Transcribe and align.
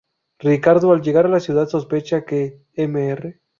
Ricardo 0.39 0.91
al 0.93 1.03
llegar 1.03 1.27
a 1.27 1.29
la 1.29 1.39
ciudad 1.39 1.67
sospecha 1.67 2.25
que 2.25 2.63
Mr. 2.75 3.39